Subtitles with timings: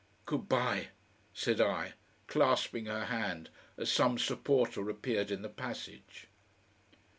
[0.25, 0.87] "Good bye!"
[1.31, 1.93] said I,
[2.25, 6.25] clasping her hand as some supporter appeared in the passage....